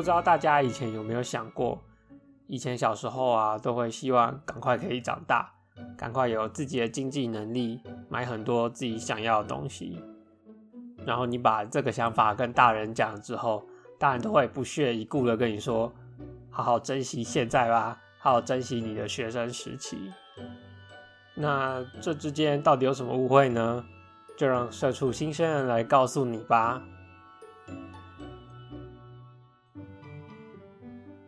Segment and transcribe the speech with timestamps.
[0.00, 1.78] 不知道大家以前有没有想过，
[2.46, 5.52] 以前小时候啊，都会希望赶快可以长大，
[5.94, 10.02] 赶快有自己的经济能力，买很多自己想要的东西。
[11.04, 13.62] 然后你把这个想法跟大人讲之后，
[13.98, 15.92] 大人都会不屑一顾的跟你说
[16.48, 20.10] ：“好好珍惜现在吧，好好珍惜你的学生时期。”
[21.36, 23.84] 那这之间到底有什么误会呢？
[24.38, 26.82] 就让社畜新生人来告诉你吧。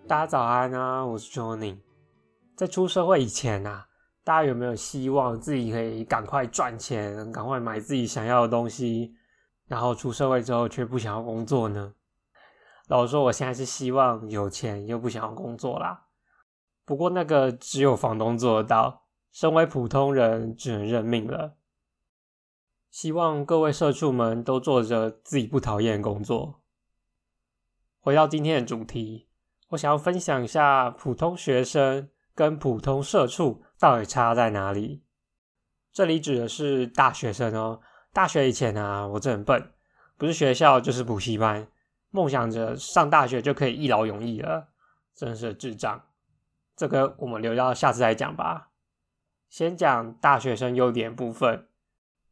[0.09, 1.79] 大家早安啊，我是 Johnny。
[2.57, 3.87] 在出社会以前啊，
[4.25, 9.15] 大家有没有希望自己可以赶快赚钱，赶快买自己想要的东西？
[9.69, 11.95] 然后出社会之后却不想要工作呢？
[12.89, 16.07] 老实说，我现在是希望有钱又不想要工作啦。
[16.85, 21.57] 不过那个只有房东做得到，身为普通人只能认命了。
[22.91, 26.61] 希望各位社畜们都做着自己不讨厌的工作。
[28.01, 29.29] 回到今天的主题。
[29.73, 35.03] 我想要分享一下普通学生跟普通社畜到底差在哪里。
[35.91, 37.81] 这里指的是大学生哦。
[38.13, 39.73] 大学以前啊，我真很笨，
[40.19, 41.67] 不是学校就是补习班，
[42.11, 44.69] 梦想着上大学就可以一劳永逸了，
[45.15, 46.05] 真是智障。
[46.77, 48.71] 这个我们留到下次再讲吧。
[49.49, 51.69] 先讲大学生优点部分，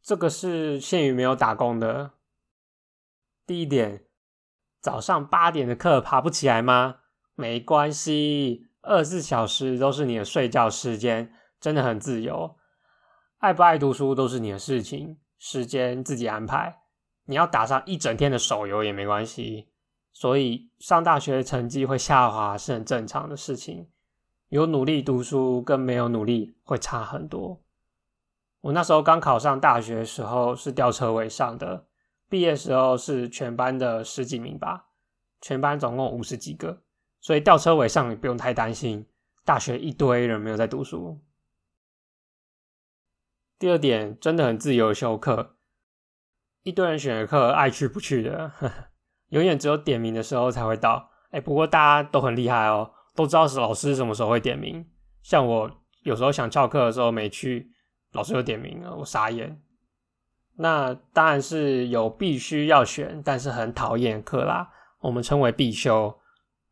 [0.02, 2.10] 这个是限于没有打工的。
[3.46, 4.04] 第一点，
[4.78, 6.99] 早上八点的课爬不起来吗？
[7.40, 12.54] 没关系，二十四小时都是你的睡觉时间，真的很自由。
[13.38, 16.82] 爱不爱读书都是你的事情，时间自己安排。
[17.24, 19.68] 你要打上一整天的手游也没关系。
[20.12, 23.88] 所以上大学成绩会下滑是很正常的事情。
[24.48, 27.62] 有努力读书跟没有努力会差很多。
[28.60, 31.86] 我那时候刚考上大学的时候是吊车尾上的，
[32.28, 34.88] 毕业时候是全班的十几名吧，
[35.40, 36.82] 全班总共五十几个。
[37.20, 39.06] 所以吊车尾上也不用太担心，
[39.44, 41.20] 大学一堆人没有在读书。
[43.58, 45.56] 第二点，真的很自由修课，
[46.62, 48.52] 一堆人选的课爱去不去的，
[49.28, 51.10] 永远只有点名的时候才会到。
[51.30, 54.84] 哎，不过大家都很厉害哦，都知道是老师什么时候会点名。
[55.22, 55.70] 像我
[56.02, 57.70] 有时候想翘课的时候没去，
[58.12, 59.62] 老师就点名了，我傻眼。
[60.56, 64.70] 那当然是有必须要选，但是很讨厌课啦，
[65.00, 66.19] 我们称为必修。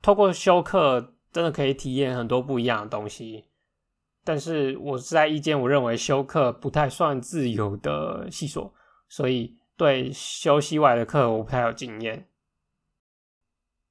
[0.00, 3.46] 透过修课，真的可以体验很多不一样的东西。
[4.24, 8.74] 但是我是在意见，我认为修课不太算自由的系所，
[9.08, 12.28] 所以对修系外的课我不太有经验。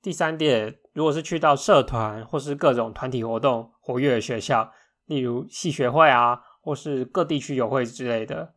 [0.01, 4.71] 第三点，如果是去到社团或是各种团体活动活跃的学校，
[5.05, 8.53] 例如系学会啊，或是各地区友会之类的，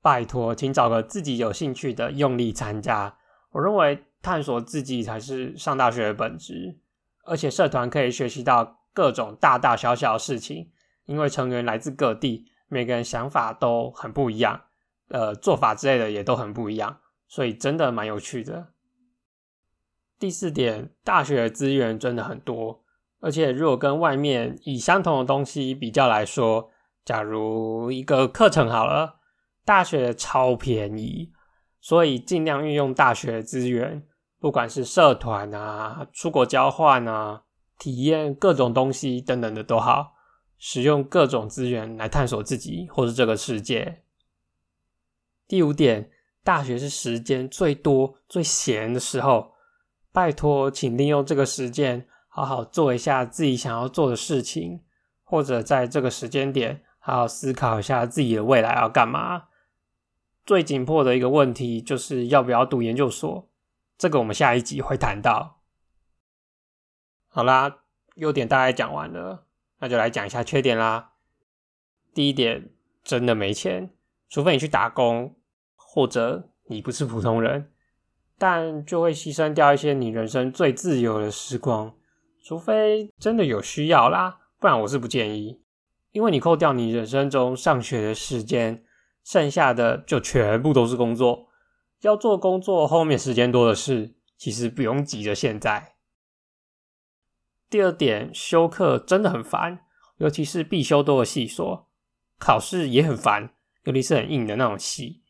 [0.00, 3.18] 拜托，请找个自己有兴趣的，用力参加。
[3.50, 6.78] 我认为探索自己才是上大学的本质。
[7.26, 10.70] 而且社团可以学习到各种大大小小的事情，
[11.04, 14.62] 因为成员来自各地，每个人想法都很不一样，
[15.08, 18.68] 呃，做法之类的也都很不一样，所以真的蛮有趣的。
[20.18, 22.82] 第四点，大学的资源真的很多，
[23.20, 26.70] 而且如果跟外面以相同的东西比较来说，
[27.04, 29.16] 假如一个课程好了，
[29.64, 31.32] 大学超便宜，
[31.80, 34.06] 所以尽量运用大学资源。
[34.38, 37.42] 不管是社团啊、出国交换啊、
[37.78, 40.14] 体验各种东西等等的都好，
[40.58, 44.02] 使用各种资源来探索自己或是这个世界。
[45.48, 46.10] 第五点，
[46.44, 49.54] 大学是时间最多、最闲的时候，
[50.12, 54.82] 拜托，请利用这个时间好好做一下自己想要做的事情，
[55.24, 59.44] 或者在这个时间点好好思考一下自己的未来要干嘛。
[60.44, 63.48] 最紧迫的一个问题就是要不要读研究所。
[63.98, 65.60] 这个我们下一集会谈到。
[67.28, 67.78] 好啦，
[68.16, 69.46] 优点大概讲完了，
[69.78, 71.12] 那就来讲一下缺点啦。
[72.14, 72.70] 第一点，
[73.04, 73.90] 真的没钱，
[74.28, 75.36] 除非你去打工，
[75.74, 77.72] 或者你不是普通人。
[78.38, 81.94] 但就会牺牲掉一些你人生最自由的时光，
[82.44, 85.62] 除非真的有需要啦，不然我是不建议。
[86.12, 88.84] 因为你扣掉你人生中上学的时间，
[89.24, 91.48] 剩下的就全部都是工作，
[92.02, 95.96] 要做工作后面时间多的是，其实不用急着现在。
[97.68, 99.80] 第二点，修课真的很烦，
[100.18, 101.88] 尤其是必修多的系所，
[102.38, 103.54] 考试也很烦，
[103.84, 105.22] 尤其是很硬的那种系。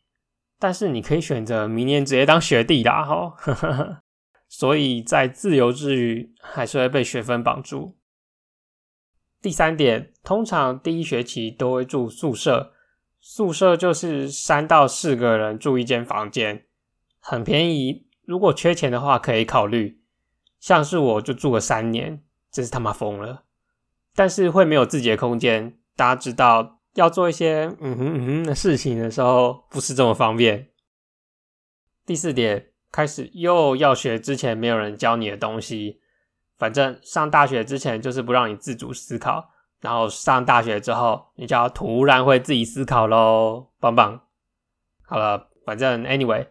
[0.59, 4.03] 但是你可以选择明年直接当学弟啦，哈。
[4.49, 7.97] 所以在自由之余，还是会被学分绑住。
[9.41, 12.73] 第三点，通常第一学期都会住宿舍，
[13.29, 16.63] 宿舍就是三到四个人住一间房间，
[17.19, 18.07] 很便宜。
[18.23, 20.01] 如果缺钱的话，可以考虑。
[20.61, 22.23] 像是我就住了三年。
[22.49, 23.43] 真是他妈疯了！
[24.15, 30.69] 但是会没有自己的空间，大家知道要做一些嗯哼嗯哼的事情的时候，不是这么方便。
[32.05, 35.99] 第四点，开始又要学之前没有人教你的东西。
[36.57, 39.51] 反正上大学之前就是不让你自主思考，
[39.81, 44.21] 然后上大学之后，你就要突然会自己思考喽，棒棒！
[45.03, 46.47] 好了，反正 anyway，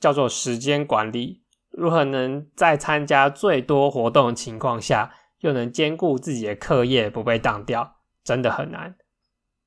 [0.00, 5.14] 叫做时间管理，如何能在参加最多活动的情况下。
[5.42, 8.94] 又能兼顾自己的课业不被当掉，真的很难。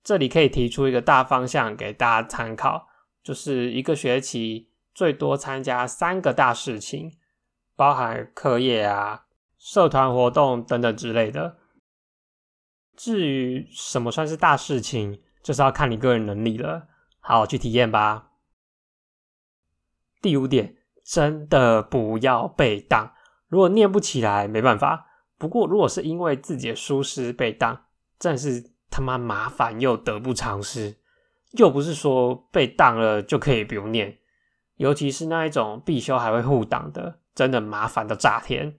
[0.06, 2.88] 这里可以提出一个大方向给大家参考，
[3.22, 7.18] 就是一个学期最多参加三个大事情，
[7.75, 9.25] 包含课业啊、
[9.58, 11.58] 社团活动等等之类的。
[12.95, 16.88] 至于什么算是大事情，就是要看你个人能力了，
[17.19, 18.31] 好好去体验吧。
[20.21, 23.13] 第五点，真的不要被当，
[23.47, 25.07] 如果念不起来，没办法。
[25.38, 27.86] 不过，如果是因为自己的疏失被当，
[28.18, 30.95] 真是他妈麻烦又得不偿失。
[31.51, 34.18] 又不是说被当了就可以不用念，
[34.75, 38.75] 尤其是那一种必修还会互挡的，真的麻烦到炸天。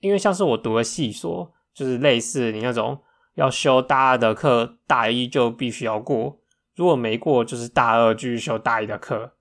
[0.00, 3.02] 因为像是我读的系所，就是类似你那种
[3.36, 6.40] 要修大二的课，大一就必须要过；
[6.74, 9.34] 如果没过，就是大二继续修大一的课，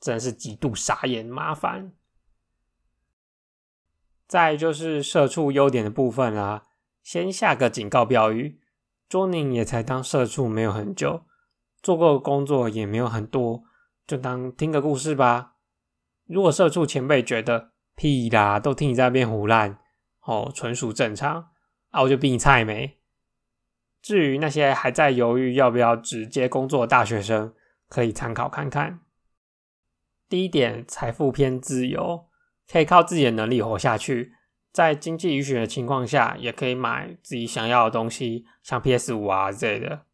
[0.00, 1.92] 真是极度傻眼麻烦。
[4.26, 6.62] 再就是社畜优点的部分啦，
[7.02, 8.58] 先下个警告标语：
[9.06, 11.26] 卓宁也才当社畜没有很久，
[11.82, 13.64] 做过工作也没有很多，
[14.06, 15.56] 就当听个故事吧。
[16.26, 19.78] 如果社畜前辈觉得屁啦，都听你在那边胡乱，
[20.22, 21.50] 哦，纯属正常，
[21.90, 23.01] 啊，我就比你菜没。
[24.02, 27.54] 至于那些还在犹豫要不要直接工作的大学生，
[27.88, 29.00] 可以参考看看。
[30.28, 32.26] 第一点，财富偏自由。
[32.70, 34.32] 可以靠自己的能力活下去，
[34.72, 40.06] 在经济允许的情况下，也可以买自己想要的东西，像 PS 五啊之类的，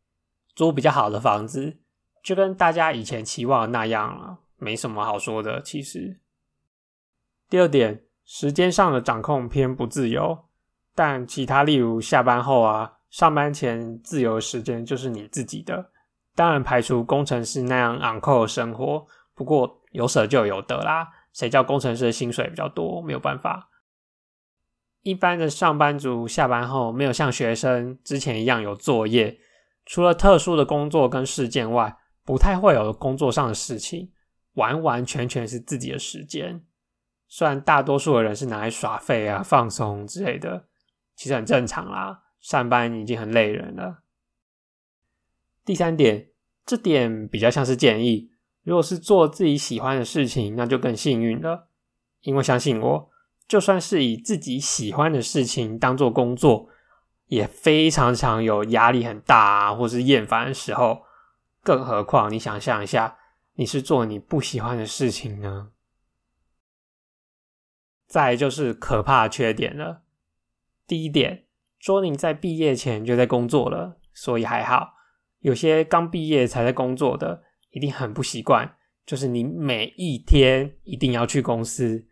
[0.56, 1.76] 租比较好的房子，
[2.20, 5.62] 就跟大家以前期望的那样了，没什么好说的。
[5.62, 6.18] 其实，
[7.48, 10.46] 第二点，时间上的掌控偏不自由，
[10.96, 15.90] 但其他例如下班后啊、上班前自由时间就是你自己的。
[16.34, 21.08] 当然排除工程师那样昂扣的生活，不过有舍就有得啦。
[21.32, 23.00] 谁叫工程师的薪水比较多？
[23.02, 23.68] 没有办法。
[25.02, 29.38] 一般的上班族下班后没有像学生之前一样有作业，
[29.86, 34.12] 除了特殊的工作跟事件外，不太会有工作上的事情，
[34.54, 36.62] 完完全全是自己的时间。
[37.26, 40.66] 虽然大多数的人是拿来耍废啊、放松之类的，
[41.14, 42.22] 其实很正常啦。
[42.40, 44.02] 上班已经很累人了。
[45.64, 46.30] 第三点，
[46.64, 48.32] 这点比较像是建议。
[48.62, 51.68] 如果是做自己喜欢的事情，那就更幸运了。
[52.20, 53.10] 因为相信我，
[53.46, 56.68] 就算是以自己喜欢的事情当做工作，
[57.26, 61.02] 也非常常有压力很大啊，或是厌烦的时候。
[61.62, 63.18] 更何况你想象一下，
[63.54, 65.70] 你是做你不喜欢的事情呢？
[68.06, 70.02] 再就是可怕的缺点了。
[70.86, 71.44] 第一点，
[71.78, 74.94] 说你在毕业前就在工作了，所以还好。
[75.40, 77.44] 有些刚毕业才在工作的。
[77.70, 82.08] 一定很不习惯，就是你每一天一定要去公司，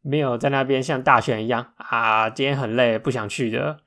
[0.00, 3.84] 没有在那边像大学一样啊，今天很累不想去的，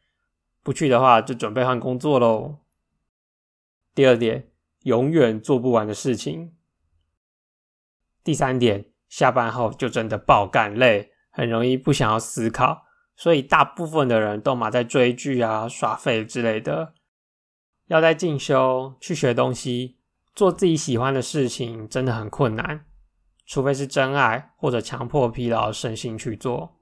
[0.63, 2.59] 不去的话就准备换工作喽。
[3.93, 4.50] 第二点，
[4.83, 6.55] 永远做不完的事情。
[8.24, 12.86] 第三点，下班后就真的爆干累，很容易不想要思考，
[13.19, 16.93] 所以大部分的人都马在追剧啊、耍废之类的，
[17.88, 19.97] 要在进修去学东西。
[20.33, 22.85] 做自己喜欢的事情真的很困难，
[23.45, 26.77] 除非是真爱或者强迫疲劳身心去做。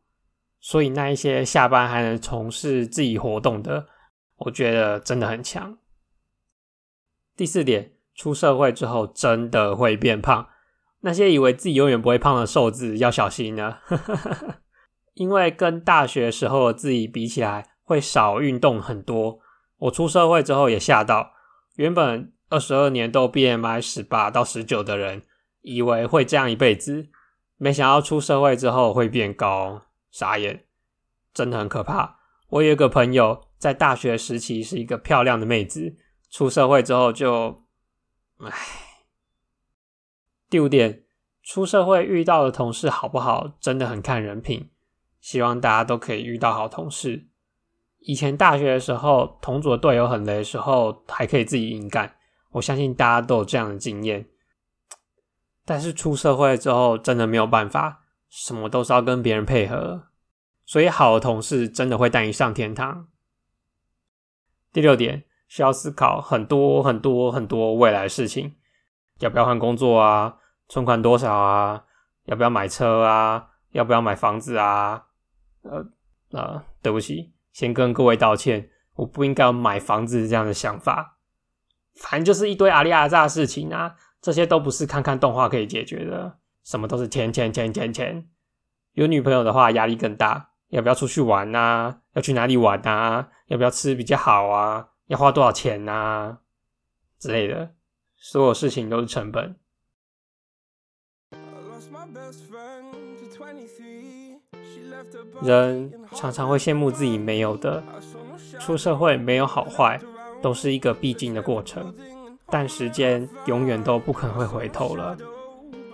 [0.60, 3.88] 所以那一些下班还能从事自己活动的，
[4.36, 5.80] 我觉得真的很强。
[7.36, 10.48] 第四点，出社会之后真的会变胖。
[11.00, 13.82] 那些以为自己永远不会胖的瘦子要小心了，
[15.18, 19.40] 因为跟大学时候的自己比起来，会少运动很多。
[19.78, 21.32] 我出社会之后也吓到，
[21.76, 25.24] 原本二十二年都 BMI 十八到十九的人，
[25.62, 27.10] 以为会这样一辈子，
[27.58, 30.66] 没想到出社会之后会变高，傻眼，
[31.34, 32.20] 真的很可怕。
[32.50, 35.98] 我有一个朋友在大学时期是一个漂亮的妹子，
[36.30, 37.64] 出社会之后就，
[38.38, 38.54] 唉。
[40.48, 41.06] 第五点，
[41.42, 44.70] 出社会遇到的同事好不好，真的很看人品。
[45.28, 47.28] 希望大家都可以遇到好同事。
[48.00, 52.16] 以前大学的时候，同组的队友很雷的时候，还可以自己硬干。
[52.52, 54.30] 我相信大家都有这样的经验。
[55.66, 60.08] 但是出社会之后，真的没有办法，什么都是要跟别人配合。
[60.66, 63.10] 所以好的同事真的会带你上天堂。
[64.72, 68.56] 第六点，需要思考很多很多很多未来的事情。
[69.20, 70.38] 要不要换工作啊？
[70.70, 71.84] 存款多少啊？
[72.28, 73.50] 要不要买车啊？
[73.72, 75.04] 要不要买房子啊？
[75.70, 75.86] 呃
[76.32, 81.18] 呃，对不起，先跟各位道歉，我不应该买房子这样的想法。
[81.96, 88.28] 反正就是一堆阿里阿扎的事情啊，这些都不是看看动画可以解决的，什么都是钱钱钱钱钱。
[88.94, 90.52] 有女朋友的话，压力更大。
[90.70, 92.02] 要不要出去玩啊？
[92.14, 93.30] 要去哪里玩啊？
[93.46, 94.90] 要不要吃比较好啊？
[95.06, 96.40] 要花多少钱啊？
[97.18, 97.74] 之类的。
[98.18, 99.56] 所有事情都是成本。
[105.42, 107.84] 人常常会羡慕自己没有的。
[108.60, 110.00] 出社会没有好坏，
[110.42, 111.94] 都是一个必经的过程。
[112.50, 115.18] 但时间永远都不可能会回头了。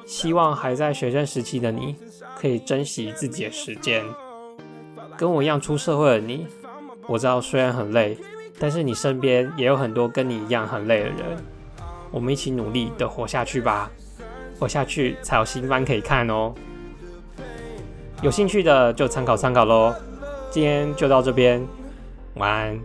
[0.05, 1.95] 希望还在学生时期的你，
[2.37, 4.03] 可以珍惜自己的时间。
[5.17, 6.45] 跟我一样出社会的你，
[7.07, 8.17] 我知道虽然很累，
[8.59, 11.17] 但是你身边也有很多跟你一样很累的人。
[12.11, 13.89] 我们一起努力的活下去吧，
[14.59, 16.53] 活下去才有新番可以看哦。
[18.21, 19.93] 有兴趣的就参考参考喽。
[20.49, 21.65] 今天就到这边，
[22.35, 22.79] 晚安，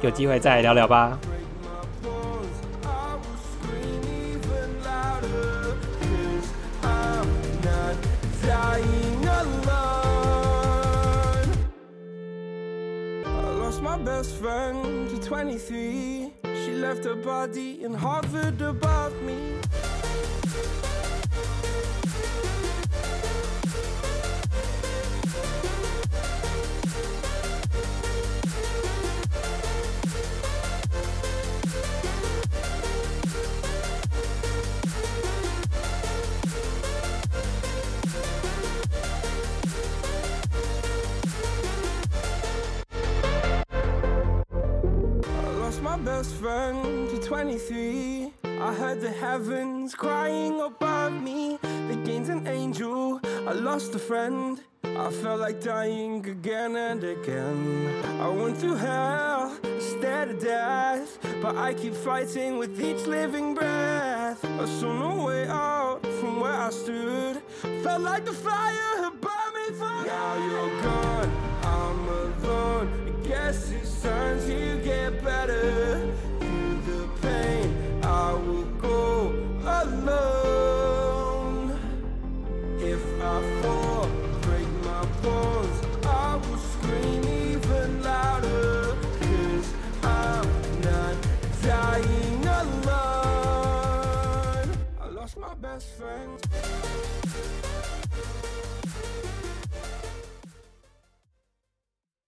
[0.00, 1.18] 有机会再聊聊吧。
[14.04, 16.32] Best friend to 23.
[16.42, 19.57] She left her body and hovered above me.
[46.38, 48.32] Friend to 23.
[48.44, 51.58] I heard the heavens crying above me.
[51.62, 54.60] They gained an angel, I lost a friend.
[54.84, 58.04] I felt like dying again and again.
[58.20, 61.18] I went through hell, stared at death.
[61.42, 64.44] But I keep fighting with each living breath.
[64.44, 67.42] I saw no way out from where I stood.
[67.82, 70.06] Felt like the fire had burned me through.
[70.06, 71.30] Now you're gone,
[71.64, 72.86] I'm alone.
[73.08, 76.14] I guess it's time to get better.